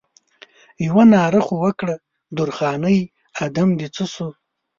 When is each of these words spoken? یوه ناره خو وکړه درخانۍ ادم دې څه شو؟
یوه 0.87 1.03
ناره 1.13 1.41
خو 1.45 1.53
وکړه 1.63 1.95
درخانۍ 2.37 2.97
ادم 3.45 3.69
دې 3.79 3.87
څه 3.95 4.03
شو؟ 4.13 4.29